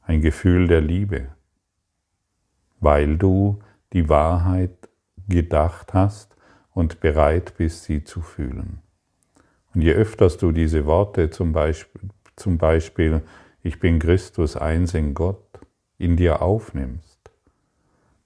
Ein 0.03 0.21
Gefühl 0.21 0.69
der 0.69 0.81
Liebe, 0.81 1.27
weil 2.79 3.19
du 3.19 3.59
die 3.93 4.09
Wahrheit 4.09 4.89
gedacht 5.27 5.95
hast 5.95 6.37
und 6.73 7.01
bereit 7.01 7.55
bist, 7.59 7.83
sie 7.83 8.05
zu 8.05 8.21
fühlen. 8.21 8.79
Und 9.75 9.83
je 9.83 9.95
öfters 9.95 10.39
du 10.39 10.53
diese 10.53 10.87
Worte 10.87 11.31
zum 11.31 11.53
Beispiel, 11.53 12.03
zum 12.37 12.57
Beispiel 12.57 13.21
ich 13.65 13.81
bin 13.81 13.99
Christus 13.99 14.57
eins 14.57 14.95
in 14.95 15.13
Gott, 15.13 15.59
in 15.99 16.17
dir 16.17 16.41
aufnimmst, 16.41 17.19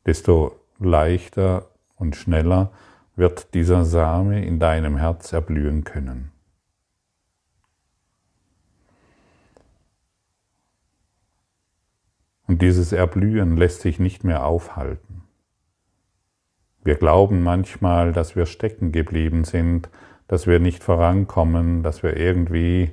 desto 0.04 0.54
leichter 0.78 1.66
und 1.96 2.14
schneller 2.14 2.70
wird 3.20 3.52
dieser 3.52 3.84
Same 3.84 4.42
in 4.44 4.58
deinem 4.58 4.96
Herz 4.96 5.32
erblühen 5.34 5.84
können. 5.84 6.32
Und 12.46 12.62
dieses 12.62 12.92
Erblühen 12.92 13.58
lässt 13.58 13.82
sich 13.82 14.00
nicht 14.00 14.24
mehr 14.24 14.46
aufhalten. 14.46 15.22
Wir 16.82 16.94
glauben 16.94 17.42
manchmal, 17.42 18.12
dass 18.12 18.36
wir 18.36 18.46
stecken 18.46 18.90
geblieben 18.90 19.44
sind, 19.44 19.90
dass 20.26 20.46
wir 20.46 20.58
nicht 20.58 20.82
vorankommen, 20.82 21.82
dass 21.82 22.02
wir 22.02 22.16
irgendwie 22.16 22.90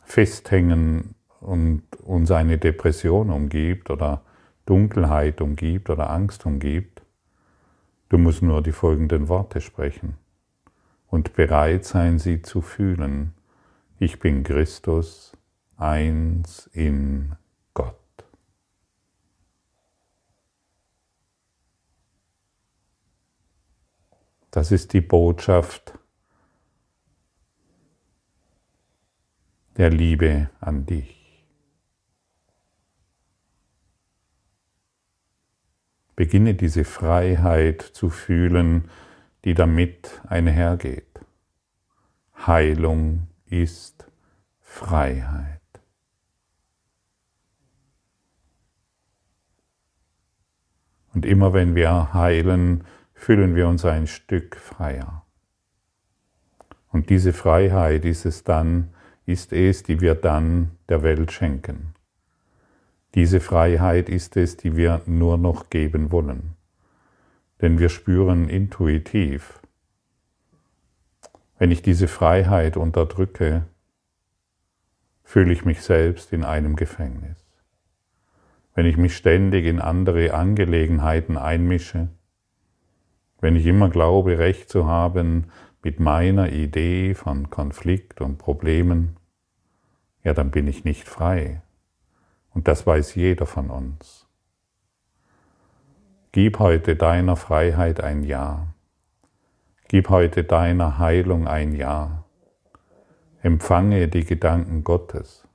festhängen 0.00 1.14
und 1.40 1.82
uns 2.02 2.30
eine 2.30 2.56
Depression 2.56 3.28
umgibt 3.28 3.90
oder 3.90 4.22
Dunkelheit 4.64 5.42
umgibt 5.42 5.90
oder 5.90 6.08
Angst 6.08 6.46
umgibt. 6.46 6.99
Du 8.10 8.18
musst 8.18 8.42
nur 8.42 8.60
die 8.60 8.72
folgenden 8.72 9.28
Worte 9.28 9.60
sprechen 9.60 10.18
und 11.06 11.32
bereit 11.34 11.84
sein, 11.84 12.18
sie 12.18 12.42
zu 12.42 12.60
fühlen. 12.60 13.34
Ich 14.00 14.18
bin 14.18 14.42
Christus, 14.42 15.36
eins 15.76 16.68
in 16.72 17.36
Gott. 17.72 17.94
Das 24.50 24.72
ist 24.72 24.92
die 24.92 25.00
Botschaft 25.00 25.96
der 29.76 29.90
Liebe 29.90 30.50
an 30.58 30.84
dich. 30.84 31.19
Beginne 36.20 36.52
diese 36.52 36.84
Freiheit 36.84 37.80
zu 37.80 38.10
fühlen, 38.10 38.90
die 39.46 39.54
damit 39.54 40.20
einhergeht. 40.28 41.18
Heilung 42.46 43.28
ist 43.46 44.06
Freiheit. 44.60 45.62
Und 51.14 51.24
immer 51.24 51.54
wenn 51.54 51.74
wir 51.74 52.12
heilen, 52.12 52.84
fühlen 53.14 53.56
wir 53.56 53.66
uns 53.66 53.86
ein 53.86 54.06
Stück 54.06 54.56
freier. 54.56 55.24
Und 56.90 57.08
diese 57.08 57.32
Freiheit 57.32 58.04
ist 58.04 58.26
es 58.26 58.44
dann, 58.44 58.92
ist 59.24 59.54
es, 59.54 59.84
die 59.84 60.02
wir 60.02 60.16
dann 60.16 60.72
der 60.90 61.02
Welt 61.02 61.32
schenken. 61.32 61.94
Diese 63.14 63.40
Freiheit 63.40 64.08
ist 64.08 64.36
es, 64.36 64.56
die 64.56 64.76
wir 64.76 65.02
nur 65.06 65.36
noch 65.36 65.68
geben 65.68 66.12
wollen. 66.12 66.54
Denn 67.60 67.78
wir 67.78 67.88
spüren 67.88 68.48
intuitiv, 68.48 69.60
wenn 71.58 71.70
ich 71.70 71.82
diese 71.82 72.08
Freiheit 72.08 72.78
unterdrücke, 72.78 73.66
fühle 75.24 75.52
ich 75.52 75.64
mich 75.64 75.82
selbst 75.82 76.32
in 76.32 76.42
einem 76.42 76.74
Gefängnis. 76.74 77.36
Wenn 78.74 78.86
ich 78.86 78.96
mich 78.96 79.14
ständig 79.14 79.66
in 79.66 79.78
andere 79.78 80.32
Angelegenheiten 80.32 81.36
einmische, 81.36 82.08
wenn 83.40 83.56
ich 83.56 83.66
immer 83.66 83.90
glaube, 83.90 84.38
recht 84.38 84.70
zu 84.70 84.86
haben 84.86 85.50
mit 85.82 86.00
meiner 86.00 86.50
Idee 86.50 87.14
von 87.14 87.50
Konflikt 87.50 88.20
und 88.20 88.38
Problemen, 88.38 89.16
ja, 90.22 90.32
dann 90.32 90.50
bin 90.50 90.66
ich 90.66 90.84
nicht 90.84 91.06
frei, 91.06 91.60
und 92.54 92.68
das 92.68 92.86
weiß 92.86 93.14
jeder 93.14 93.46
von 93.46 93.70
uns. 93.70 94.26
Gib 96.32 96.58
heute 96.58 96.94
deiner 96.94 97.36
Freiheit 97.36 98.00
ein 98.00 98.22
Ja. 98.22 98.74
Gib 99.88 100.08
heute 100.10 100.44
deiner 100.44 100.98
Heilung 100.98 101.48
ein 101.48 101.74
Ja. 101.74 102.24
Empfange 103.42 104.06
die 104.06 104.24
Gedanken 104.24 104.84
Gottes. 104.84 105.48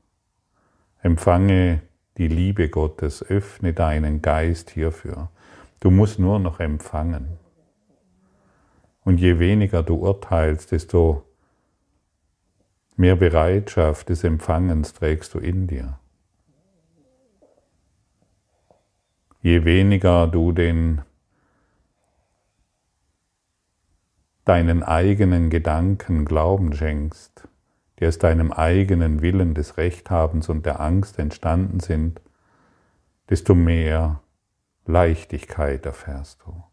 Empfange 1.02 1.82
die 2.18 2.28
Liebe 2.28 2.68
Gottes. 2.70 3.24
Öffne 3.24 3.74
deinen 3.74 4.22
Geist 4.22 4.72
hierfür. 4.72 5.30
Du 5.80 5.92
musst 5.92 6.20
nur 6.20 6.40
noch 6.40 6.60
empfangen. 6.60 7.38
Und 9.06 9.20
je 9.20 9.40
weniger 9.40 9.84
du 9.84 9.96
urteilst, 9.96 10.72
desto 10.72 11.24
mehr 12.98 13.16
Bereitschaft 13.16 14.10
des 14.10 14.24
Empfangens 14.24 14.94
trägst 14.94 15.34
du 15.36 15.40
in 15.40 15.68
dir. 15.68 16.00
Je 19.46 19.64
weniger 19.64 20.26
du 20.26 20.52
den 20.52 21.04
deinen 24.44 24.82
eigenen 24.82 25.52
Gedanken 25.52 26.26
Glauben 26.26 26.74
schenkst, 26.74 27.48
die 28.00 28.08
aus 28.08 28.18
deinem 28.18 28.52
eigenen 28.52 29.22
Willen 29.22 29.54
des 29.54 29.78
Rechthabens 29.78 30.50
und 30.50 30.66
der 30.66 30.80
Angst 30.80 31.20
entstanden 31.20 31.80
sind, 31.80 32.22
desto 33.30 33.54
mehr 33.54 34.20
Leichtigkeit 34.88 35.86
erfährst 35.86 36.42
du. 36.44 36.64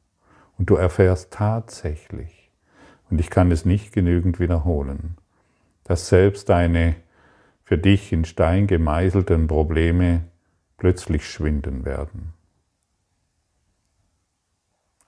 Und 0.57 0.71
du 0.71 0.77
erfährst 0.77 1.31
tatsächlich, 1.31 2.51
und 3.11 3.21
ich 3.21 3.29
kann 3.29 3.51
es 3.51 3.67
nicht 3.67 3.93
genügend 3.93 4.41
wiederholen, 4.41 5.19
dass 5.85 6.09
selbst 6.09 6.49
deine 6.49 6.95
für 7.65 7.77
dich 7.77 8.15
in 8.15 8.25
Stein 8.25 8.67
gemeißelten 8.67 9.47
Probleme 9.47 10.25
plötzlich 10.79 11.29
schwinden 11.29 11.85
werden. 11.85 12.33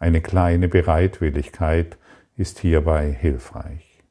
Eine 0.04 0.20
kleine 0.20 0.68
Bereitwilligkeit 0.68 1.96
ist 2.36 2.58
hierbei 2.58 3.10
hilfreich. 3.10 4.02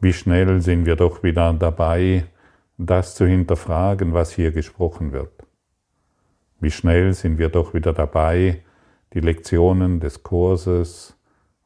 Wie 0.00 0.12
schnell 0.12 0.60
sind 0.60 0.86
wir 0.86 0.96
doch 0.96 1.22
wieder 1.22 1.52
dabei, 1.52 2.24
das 2.78 3.14
zu 3.14 3.28
hinterfragen, 3.28 4.12
was 4.12 4.32
hier 4.32 4.50
gesprochen 4.50 5.12
wird. 5.12 5.46
Wie 6.58 6.72
schnell 6.72 7.14
sind 7.14 7.38
wir 7.38 7.48
doch 7.48 7.74
wieder 7.74 7.92
dabei, 7.92 8.64
die 9.12 9.20
Lektionen 9.20 10.00
des 10.00 10.24
Kurses 10.24 11.16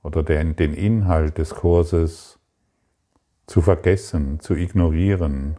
oder 0.03 0.23
den, 0.23 0.75
Inhalt 0.75 1.39
des 1.39 1.55
Kurses 1.55 2.39
zu 3.47 3.63
vergessen, 3.63 4.41
zu 4.41 4.55
ignorieren, 4.55 5.57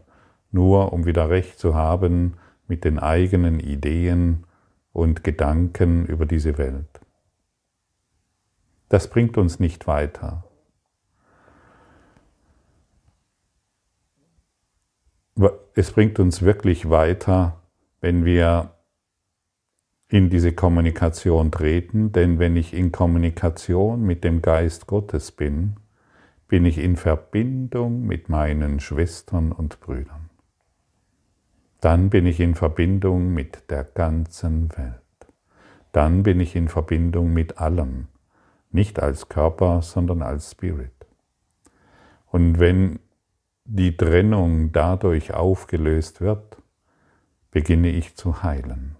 nur 0.51 0.93
um 0.93 1.07
wieder 1.07 1.31
recht 1.31 1.57
zu 1.57 1.73
haben 1.73 2.37
mit 2.71 2.85
den 2.85 2.99
eigenen 2.99 3.59
Ideen 3.59 4.45
und 4.93 5.25
Gedanken 5.25 6.05
über 6.05 6.25
diese 6.25 6.57
Welt. 6.57 7.01
Das 8.87 9.09
bringt 9.09 9.37
uns 9.37 9.59
nicht 9.59 9.87
weiter. 9.87 10.45
Es 15.75 15.91
bringt 15.91 16.17
uns 16.19 16.43
wirklich 16.43 16.89
weiter, 16.89 17.61
wenn 17.99 18.23
wir 18.23 18.71
in 20.07 20.29
diese 20.29 20.53
Kommunikation 20.53 21.51
treten, 21.51 22.13
denn 22.13 22.39
wenn 22.39 22.55
ich 22.55 22.73
in 22.73 22.93
Kommunikation 22.93 24.01
mit 24.03 24.23
dem 24.23 24.41
Geist 24.41 24.87
Gottes 24.87 25.33
bin, 25.33 25.75
bin 26.47 26.63
ich 26.63 26.77
in 26.77 26.95
Verbindung 26.95 28.05
mit 28.05 28.29
meinen 28.29 28.79
Schwestern 28.79 29.51
und 29.51 29.81
Brüdern 29.81 30.20
dann 31.81 32.09
bin 32.11 32.27
ich 32.27 32.39
in 32.39 32.55
Verbindung 32.55 33.33
mit 33.33 33.69
der 33.71 33.83
ganzen 33.83 34.69
Welt. 34.77 35.01
Dann 35.91 36.23
bin 36.23 36.39
ich 36.39 36.55
in 36.55 36.69
Verbindung 36.69 37.33
mit 37.33 37.57
allem, 37.57 38.07
nicht 38.69 38.99
als 38.99 39.27
Körper, 39.29 39.81
sondern 39.81 40.21
als 40.21 40.51
Spirit. 40.51 40.93
Und 42.27 42.59
wenn 42.59 42.99
die 43.65 43.97
Trennung 43.97 44.71
dadurch 44.71 45.33
aufgelöst 45.33 46.21
wird, 46.21 46.57
beginne 47.49 47.89
ich 47.89 48.15
zu 48.15 48.43
heilen. 48.43 48.95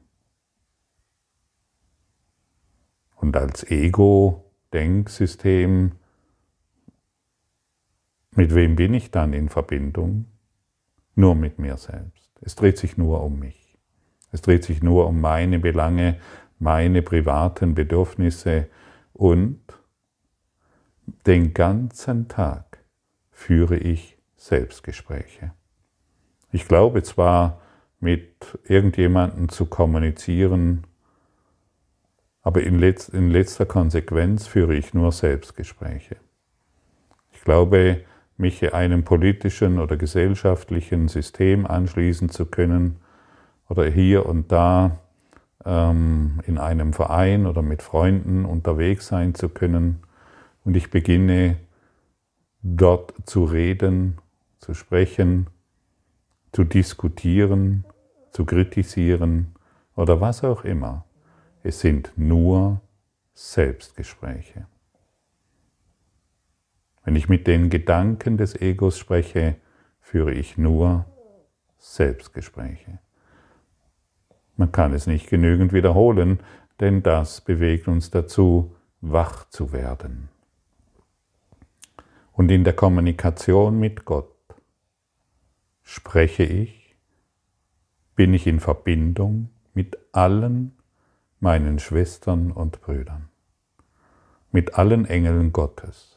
Und 3.16 3.38
als 3.38 3.64
Ego-Denksystem, 3.70 5.92
mit 8.32 8.56
wem 8.56 8.76
bin 8.76 8.96
ich 8.96 9.12
dann 9.12 9.34
in 9.34 9.50
Verbindung? 9.50 10.26
Nur 11.16 11.36
mit 11.36 11.60
mir 11.60 11.78
selbst. 11.78 12.21
Es 12.42 12.56
dreht 12.56 12.78
sich 12.78 12.98
nur 12.98 13.24
um 13.24 13.40
mich. 13.40 13.78
Es 14.32 14.42
dreht 14.42 14.64
sich 14.64 14.82
nur 14.82 15.08
um 15.08 15.22
meine 15.22 15.60
Belange, 15.60 16.20
meine 16.60 17.02
privaten 17.02 17.76
Bedürfnisse 17.76 18.68
und 19.14 19.62
den 21.26 21.54
ganzen 21.54 22.28
Tag 22.28 22.80
führe 23.32 23.78
ich 23.78 24.18
Selbstgespräche. 24.38 25.52
Ich 26.52 26.68
glaube 26.68 27.04
zwar, 27.04 27.62
mit 28.00 28.60
irgendjemandem 28.64 29.50
zu 29.50 29.68
kommunizieren, 29.68 30.88
aber 32.42 32.64
in, 32.64 32.80
letz 32.80 33.08
in 33.10 33.30
letzter 33.30 33.68
Konsequenz 33.68 34.48
führe 34.48 34.76
ich 34.76 34.94
nur 34.94 35.12
Selbstgespräche. 35.12 36.18
Ich 37.32 37.42
glaube, 37.42 38.04
mich 38.42 38.74
einem 38.74 39.04
politischen 39.04 39.80
oder 39.80 39.96
gesellschaftlichen 39.96 41.08
System 41.08 41.66
anschließen 41.66 42.30
zu 42.30 42.46
können 42.46 42.98
oder 43.70 43.86
hier 43.86 44.26
und 44.26 44.52
da 44.52 45.00
ähm, 45.64 46.42
in 46.46 46.58
einem 46.58 46.94
Verein 46.94 47.46
oder 47.46 47.62
mit 47.62 47.82
Freunden 47.82 48.44
unterwegs 48.44 49.08
sein 49.08 49.36
zu 49.36 49.48
können 49.48 50.04
und 50.66 50.76
ich 50.76 50.90
beginne 50.90 51.58
dort 52.64 53.14
zu 53.26 53.46
reden, 53.46 54.18
zu 54.60 54.74
sprechen, 54.74 55.48
zu 56.52 56.64
diskutieren, 56.64 57.86
zu 58.32 58.46
kritisieren 58.46 59.56
oder 59.96 60.22
was 60.22 60.44
auch 60.44 60.64
immer. 60.64 61.06
Es 61.64 61.80
sind 61.80 62.12
nur 62.16 62.82
Selbstgespräche. 63.34 64.66
Wenn 67.04 67.16
ich 67.16 67.30
mit 67.30 67.48
den 67.48 67.70
Gedanken 67.70 68.38
des 68.38 68.56
Egos 68.56 68.98
spreche, 68.98 69.56
führe 70.00 70.34
ich 70.34 70.58
nur 70.58 71.06
Selbstgespräche. 71.78 73.00
Man 74.56 74.72
kann 74.72 74.94
es 74.94 75.08
nicht 75.08 75.30
genügend 75.30 75.74
wiederholen, 75.74 76.40
denn 76.80 77.02
das 77.02 77.42
bewegt 77.42 77.88
uns 77.88 78.12
dazu, 78.12 78.76
wach 79.02 79.50
zu 79.50 79.74
werden. 79.74 80.30
Und 82.34 82.52
in 82.52 82.64
der 82.64 82.74
Kommunikation 82.74 83.80
mit 83.80 84.06
Gott 84.06 84.36
spreche 85.84 86.44
ich, 86.44 86.96
bin 88.16 88.34
ich 88.34 88.46
in 88.46 88.60
Verbindung 88.60 89.50
mit 89.74 89.98
allen 90.12 90.74
meinen 91.40 91.80
Schwestern 91.80 92.52
und 92.52 92.82
Brüdern, 92.82 93.30
mit 94.52 94.76
allen 94.76 95.06
Engeln 95.06 95.52
Gottes, 95.52 96.11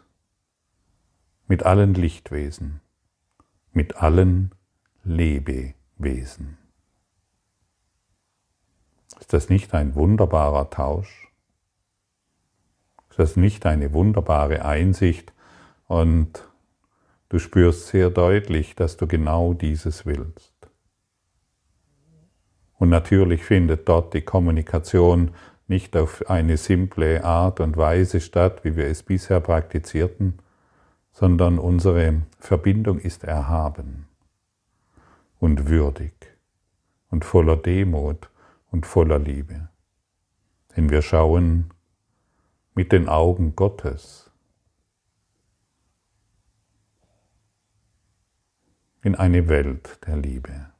mit 1.46 1.62
allen 1.64 1.94
Lichtwesen, 1.94 2.80
mit 3.72 3.96
allen 3.96 4.54
Lebewesen. 5.02 6.58
Ist 9.20 9.32
das 9.32 9.48
nicht 9.48 9.74
ein 9.74 9.94
wunderbarer 9.94 10.70
Tausch? 10.70 11.30
Ist 13.10 13.18
das 13.18 13.36
nicht 13.36 13.66
eine 13.66 13.92
wunderbare 13.92 14.64
Einsicht? 14.64 15.32
Und 15.86 16.48
du 17.28 17.38
spürst 17.38 17.88
sehr 17.88 18.10
deutlich, 18.10 18.74
dass 18.74 18.96
du 18.96 19.06
genau 19.06 19.54
dieses 19.54 20.06
willst. 20.06 20.52
Und 22.78 22.88
natürlich 22.88 23.44
findet 23.44 23.88
dort 23.88 24.14
die 24.14 24.22
Kommunikation 24.22 25.30
nicht 25.68 25.96
auf 25.96 26.28
eine 26.28 26.56
simple 26.56 27.24
Art 27.24 27.60
und 27.60 27.76
Weise 27.76 28.20
statt, 28.20 28.64
wie 28.64 28.76
wir 28.76 28.86
es 28.86 29.02
bisher 29.02 29.40
praktizierten, 29.40 30.38
sondern 31.14 31.60
unsere 31.60 32.22
Verbindung 32.40 32.98
ist 32.98 33.22
erhaben 33.22 34.08
und 35.38 35.68
würdig 35.68 36.12
und 37.08 37.24
voller 37.24 37.56
Demut 37.56 38.28
und 38.72 38.84
voller 38.84 39.20
Liebe. 39.20 39.68
Denn 40.76 40.90
wir 40.90 41.02
schauen 41.02 41.70
mit 42.74 42.90
den 42.90 43.08
Augen 43.08 43.54
Gottes 43.54 44.32
in 49.02 49.14
eine 49.14 49.46
Welt 49.48 50.00
der 50.08 50.16
Liebe. 50.16 50.72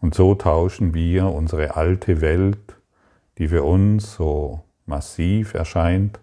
Und 0.00 0.14
so 0.14 0.34
tauschen 0.34 0.94
wir 0.94 1.26
unsere 1.26 1.76
alte 1.76 2.22
Welt, 2.22 2.78
die 3.36 3.48
für 3.48 3.62
uns 3.64 4.14
so 4.14 4.64
massiv 4.86 5.52
erscheint, 5.52 6.20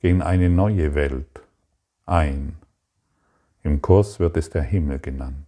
gegen 0.00 0.22
eine 0.22 0.48
neue 0.48 0.94
Welt 0.94 1.42
ein. 2.04 2.56
Im 3.62 3.82
Kurs 3.82 4.20
wird 4.20 4.36
es 4.36 4.50
der 4.50 4.62
Himmel 4.62 5.00
genannt. 5.00 5.46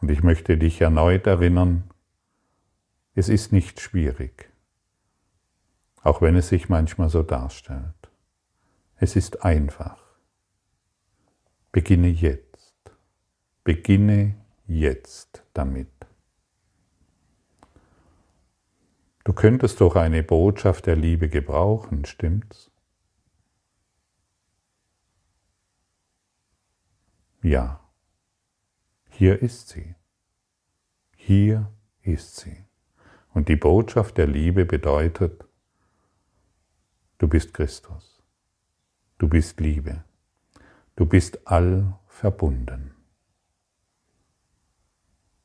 Und 0.00 0.10
ich 0.10 0.22
möchte 0.22 0.56
dich 0.58 0.80
erneut 0.80 1.26
erinnern, 1.26 1.90
es 3.14 3.28
ist 3.28 3.52
nicht 3.52 3.80
schwierig, 3.80 4.50
auch 6.02 6.22
wenn 6.22 6.34
es 6.34 6.48
sich 6.48 6.68
manchmal 6.68 7.08
so 7.08 7.22
darstellt. 7.22 8.10
Es 8.96 9.16
ist 9.16 9.44
einfach. 9.44 9.98
Beginne 11.72 12.08
jetzt. 12.08 12.74
Beginne 13.64 14.34
jetzt 14.66 15.44
damit. 15.54 16.01
Du 19.24 19.32
könntest 19.32 19.80
doch 19.80 19.94
eine 19.94 20.22
Botschaft 20.22 20.86
der 20.86 20.96
Liebe 20.96 21.28
gebrauchen, 21.28 22.04
stimmt's? 22.04 22.70
Ja. 27.42 27.80
Hier 29.10 29.40
ist 29.42 29.68
sie. 29.68 29.94
Hier 31.16 31.72
ist 32.00 32.36
sie. 32.36 32.64
Und 33.32 33.48
die 33.48 33.56
Botschaft 33.56 34.18
der 34.18 34.26
Liebe 34.26 34.64
bedeutet, 34.64 35.44
du 37.18 37.28
bist 37.28 37.54
Christus. 37.54 38.22
Du 39.18 39.28
bist 39.28 39.60
Liebe. 39.60 40.04
Du 40.96 41.06
bist 41.06 41.46
all 41.46 41.98
verbunden. 42.06 42.94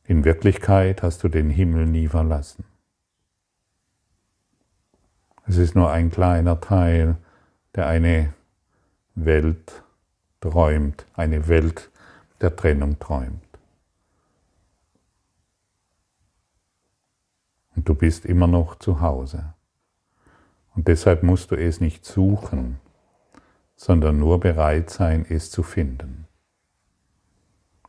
In 0.04 0.24
Wirklichkeit 0.24 1.04
hast 1.04 1.24
du 1.24 1.30
den 1.30 1.50
Himmel 1.50 1.86
nie 1.86 2.08
verlassen. 2.08 2.66
Es 5.48 5.58
ist 5.58 5.76
nur 5.76 5.90
ein 5.92 6.12
kleiner 6.12 6.60
Teil, 6.60 7.16
der 7.74 7.88
eine 7.88 8.34
Welt 9.16 9.82
träumt, 10.42 11.06
eine 11.14 11.48
Welt 11.48 11.90
der 12.42 12.56
Trennung 12.56 13.00
träumt. 13.00 13.42
Und 17.76 17.88
du 17.88 17.96
bist 17.96 18.26
immer 18.26 18.48
noch 18.48 18.76
zu 18.80 19.02
Hause. 19.02 19.54
Und 20.76 20.88
deshalb 20.88 21.24
musst 21.24 21.52
du 21.52 21.56
es 21.56 21.80
nicht 21.80 22.06
suchen, 22.06 22.80
sondern 23.76 24.20
nur 24.20 24.40
bereit 24.40 24.90
sein, 24.90 25.26
es 25.30 25.50
zu 25.50 25.64
finden. 25.64 26.28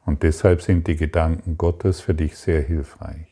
Und 0.04 0.22
deshalb 0.22 0.62
sind 0.62 0.86
die 0.86 0.96
Gedanken 0.96 1.58
Gottes 1.58 2.00
für 2.00 2.14
dich 2.14 2.36
sehr 2.38 2.62
hilfreich. 2.62 3.27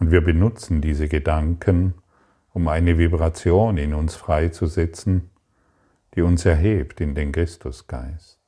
Und 0.00 0.10
wir 0.10 0.22
benutzen 0.22 0.80
diese 0.80 1.08
Gedanken, 1.08 1.94
um 2.52 2.66
eine 2.68 2.98
Vibration 2.98 3.76
in 3.76 3.94
uns 3.94 4.16
freizusetzen, 4.16 5.30
die 6.14 6.22
uns 6.22 6.44
erhebt 6.44 7.00
in 7.00 7.14
den 7.14 7.32
Christusgeist. 7.32 8.40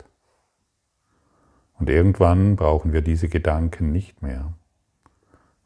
Und 1.78 1.90
irgendwann 1.90 2.56
brauchen 2.56 2.92
wir 2.92 3.02
diese 3.02 3.28
Gedanken 3.28 3.92
nicht 3.92 4.22
mehr. 4.22 4.54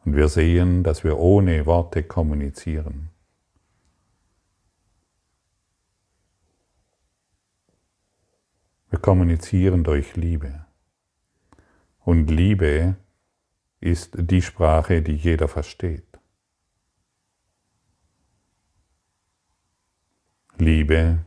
Und 0.04 0.16
wir 0.16 0.28
sehen, 0.28 0.82
dass 0.82 1.04
wir 1.04 1.18
ohne 1.18 1.66
Worte 1.66 2.02
kommunizieren. 2.02 3.10
Wir 8.90 8.98
kommunizieren 8.98 9.84
durch 9.84 10.16
Liebe. 10.16 10.64
Und 12.00 12.30
Liebe 12.30 12.96
ist 13.86 14.16
die 14.18 14.42
Sprache, 14.42 15.00
die 15.00 15.14
jeder 15.14 15.46
versteht. 15.46 16.18
Liebe 20.58 21.24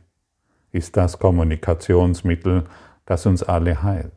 ist 0.70 0.94
das 0.96 1.18
Kommunikationsmittel, 1.18 2.68
das 3.06 3.24
uns 3.24 3.42
alle 3.42 3.82
heilt. 3.82 4.12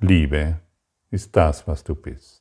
Liebe 0.00 0.60
ist 1.10 1.34
das, 1.34 1.66
was 1.66 1.82
du 1.82 1.96
bist. 1.96 2.37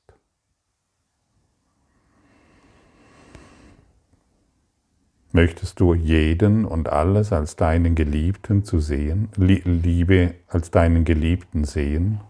Möchtest 5.38 5.80
du 5.80 5.94
jeden 5.94 6.66
und 6.66 6.90
alles 6.90 7.32
als 7.32 7.56
deinen 7.56 7.94
Geliebten 7.94 8.64
zu 8.64 8.80
sehen, 8.80 9.30
Liebe 9.36 10.34
als 10.48 10.72
deinen 10.72 11.06
Geliebten 11.06 11.64
sehen? 11.64 12.22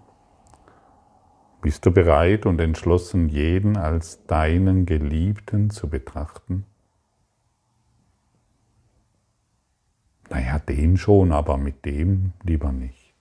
Bist 1.61 1.85
du 1.85 1.91
bereit 1.91 2.45
und 2.45 2.59
entschlossen, 2.59 3.29
jeden 3.29 3.77
als 3.77 4.25
deinen 4.25 4.85
Geliebten 4.85 5.69
zu 5.69 5.87
betrachten? 5.89 6.65
Naja, 10.29 10.59
den 10.59 10.97
schon, 10.97 11.31
aber 11.31 11.55
mit 11.55 11.85
dem 11.85 12.33
lieber 12.43 12.73
nicht. 12.73 13.15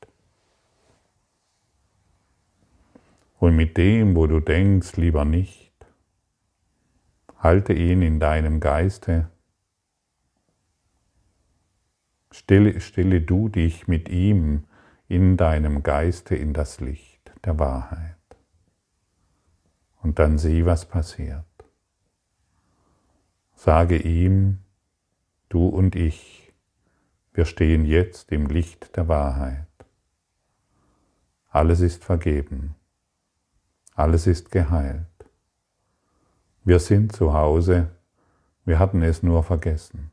Und 3.39 3.55
mit 3.55 3.77
dem, 3.77 4.17
wo 4.17 4.27
du 4.27 4.41
denkst, 4.41 4.97
lieber 4.97 5.25
nicht, 5.25 5.73
halte 7.39 7.73
ihn 7.73 8.03
in 8.03 8.19
deinem 8.19 8.59
Geiste. 8.59 9.31
Stelle, 12.37 12.83
stelle 12.83 13.23
du 13.23 13.49
dich 13.49 13.89
mit 13.89 14.11
ihm 14.11 14.65
in 15.09 15.39
deinem 15.39 15.83
Geiste 15.83 16.37
in 16.37 16.53
das 16.53 16.81
Licht 16.81 17.33
der 17.47 17.59
Wahrheit. 17.59 18.15
Und 20.03 20.19
dann 20.19 20.37
sieh, 20.37 20.67
was 20.67 20.85
passiert. 20.85 21.47
Sage 23.55 23.97
ihm, 23.97 24.59
du 25.49 25.67
und 25.67 25.97
ich, 25.97 26.53
wir 27.33 27.47
stehen 27.47 27.87
jetzt 27.87 28.31
im 28.31 28.49
Licht 28.49 28.97
der 28.97 29.09
Wahrheit. 29.09 29.67
Alles 31.49 31.81
ist 31.81 32.05
vergeben. 32.05 32.75
Alles 33.95 34.27
ist 34.27 34.51
geheilt. 34.51 35.07
Wir 36.65 36.81
sind 36.81 37.13
zu 37.13 37.33
Hause, 37.33 37.89
wir 38.67 38.79
hatten 38.79 39.01
es 39.01 39.23
nur 39.23 39.43
vergessen. 39.43 40.11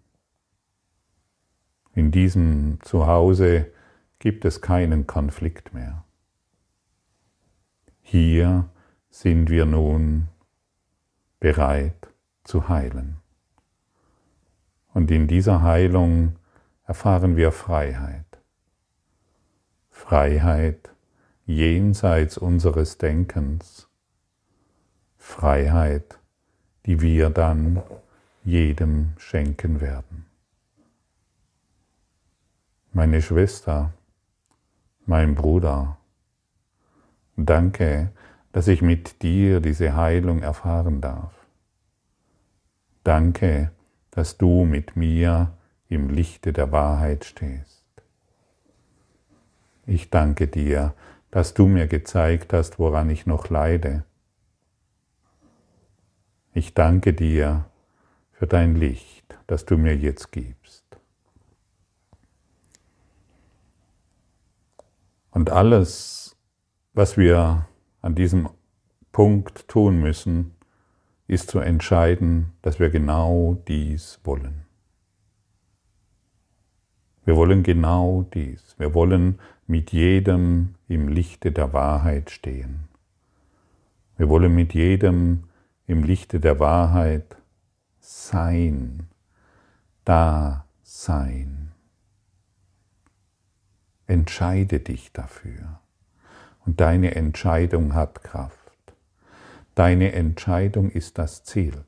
In 1.95 2.11
diesem 2.11 2.79
Zuhause 2.81 3.71
gibt 4.19 4.45
es 4.45 4.61
keinen 4.61 5.05
Konflikt 5.05 5.73
mehr. 5.73 6.03
Hier 8.01 8.69
sind 9.09 9.49
wir 9.49 9.65
nun 9.65 10.27
bereit 11.39 12.09
zu 12.43 12.67
heilen. 12.67 13.17
Und 14.93 15.11
in 15.11 15.27
dieser 15.27 15.61
Heilung 15.61 16.35
erfahren 16.85 17.35
wir 17.35 17.51
Freiheit. 17.51 18.25
Freiheit 19.89 20.89
jenseits 21.45 22.37
unseres 22.37 22.97
Denkens, 22.97 23.87
Freiheit, 25.17 26.19
die 26.85 27.01
wir 27.01 27.29
dann 27.29 27.81
jedem 28.43 29.13
schenken 29.17 29.79
werden. 29.79 30.25
Meine 32.95 33.23
Schwester, 33.23 33.91
mein 35.07 35.33
Bruder, 35.33 35.97
danke, 37.35 38.11
dass 38.51 38.67
ich 38.67 38.83
mit 38.83 39.23
dir 39.23 39.61
diese 39.61 39.95
Heilung 39.95 40.43
erfahren 40.43 41.01
darf. 41.01 41.33
Danke, 43.03 43.71
dass 44.11 44.37
du 44.37 44.65
mit 44.65 44.95
mir 44.95 45.57
im 45.89 46.11
Lichte 46.11 46.53
der 46.53 46.71
Wahrheit 46.71 47.25
stehst. 47.25 47.83
Ich 49.87 50.11
danke 50.11 50.47
dir, 50.47 50.93
dass 51.31 51.55
du 51.55 51.65
mir 51.65 51.87
gezeigt 51.87 52.53
hast, 52.53 52.77
woran 52.77 53.09
ich 53.09 53.25
noch 53.25 53.49
leide. 53.49 54.05
Ich 56.53 56.75
danke 56.75 57.13
dir 57.13 57.65
für 58.33 58.45
dein 58.45 58.75
Licht, 58.75 59.35
das 59.47 59.65
du 59.65 59.79
mir 59.79 59.97
jetzt 59.97 60.31
gibst. 60.31 60.62
Und 65.33 65.49
alles, 65.49 66.35
was 66.93 67.17
wir 67.17 67.67
an 68.01 68.13
diesem 68.13 68.49
Punkt 69.11 69.67
tun 69.67 69.99
müssen, 69.99 70.53
ist 71.27 71.49
zu 71.49 71.59
entscheiden, 71.59 72.53
dass 72.61 72.79
wir 72.79 72.91
genau 72.91 73.57
dies 73.67 74.19
wollen. 74.23 74.65
Wir 77.25 77.35
wollen 77.35 77.63
genau 77.63 78.27
dies. 78.33 78.75
Wir 78.77 78.93
wollen 78.93 79.39
mit 79.65 79.91
jedem 79.91 80.75
im 80.87 81.07
Lichte 81.07 81.51
der 81.51 81.73
Wahrheit 81.73 82.29
stehen. 82.29 82.87
Wir 84.17 84.29
wollen 84.29 84.53
mit 84.53 84.75
jedem 84.75 85.45
im 85.87 86.03
Lichte 86.03 86.39
der 86.39 86.59
Wahrheit 86.59 87.37
sein, 87.99 89.07
da 90.05 90.67
sein. 90.83 91.72
Entscheide 94.13 94.79
dich 94.79 95.11
dafür. 95.11 95.79
Und 96.67 96.81
deine 96.81 97.15
Entscheidung 97.15 97.95
hat 97.95 98.23
Kraft. 98.23 98.93
Deine 99.73 100.11
Entscheidung 100.11 100.91
ist 100.91 101.17
das 101.17 101.43
Ziel. 101.43 101.83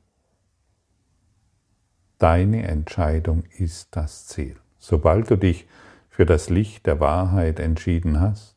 Deine 2.18 2.66
Entscheidung 2.66 3.44
ist 3.56 3.94
das 3.94 4.26
Ziel. 4.26 4.56
Sobald 4.76 5.30
du 5.30 5.36
dich 5.36 5.68
für 6.10 6.26
das 6.26 6.50
Licht 6.50 6.86
der 6.86 6.98
Wahrheit 6.98 7.60
entschieden 7.60 8.18
hast, 8.18 8.56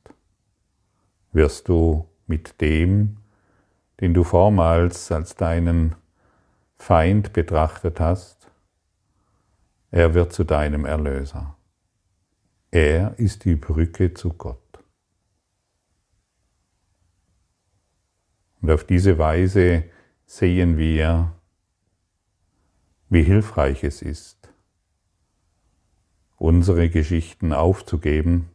wirst 1.31 1.69
du 1.69 2.09
mit 2.25 2.61
dem, 2.61 3.17
den 3.99 4.15
du 4.15 4.23
vormals 4.23 5.11
als 5.11 5.35
deinen 5.35 5.95
Feind 6.75 7.33
betrachtet 7.33 7.99
hast, 7.99 8.47
er 9.91 10.15
wird 10.15 10.33
zu 10.33 10.43
deinem 10.43 10.85
Erlöser. 10.85 11.55
Er 12.71 13.17
ist 13.17 13.45
die 13.45 13.55
Brücke 13.55 14.13
zu 14.13 14.33
Gott. 14.33 14.59
Und 18.61 18.69
auf 18.69 18.83
diese 18.83 19.17
Weise 19.17 19.85
sehen 20.25 20.77
wir, 20.77 21.33
wie 23.09 23.23
hilfreich 23.23 23.83
es 23.83 24.03
ist, 24.03 24.53
unsere 26.37 26.89
Geschichten 26.89 27.53
aufzugeben 27.53 28.49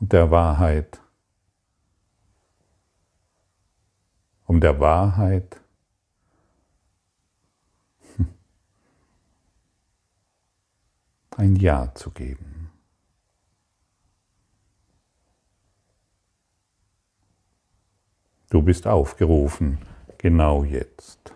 und 0.00 0.12
der 0.12 0.30
Wahrheit, 0.30 1.00
um 4.44 4.60
der 4.60 4.78
Wahrheit 4.78 5.58
ein 11.36 11.56
Ja 11.56 11.94
zu 11.94 12.10
geben. 12.10 12.53
Du 18.54 18.62
bist 18.62 18.86
aufgerufen, 18.86 19.78
genau 20.16 20.62
jetzt. 20.62 21.34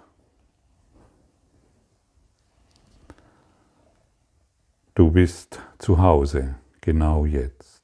Du 4.95 5.11
bist 5.11 5.61
zu 5.79 6.01
Hause, 6.01 6.55
genau 6.81 7.25
jetzt. 7.25 7.83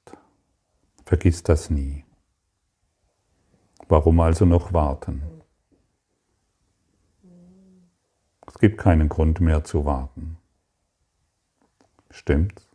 Vergiss 1.05 1.43
das 1.43 1.69
nie. 1.69 2.05
Warum 3.89 4.21
also 4.21 4.45
noch 4.45 4.73
warten? 4.73 5.25
Es 8.47 8.57
gibt 8.61 8.79
keinen 8.79 9.09
Grund 9.09 9.41
mehr 9.41 9.65
zu 9.65 9.85
warten. 9.85 10.39
Stimmt's? 12.09 12.69